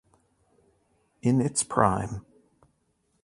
[1.21, 2.25] In its prime.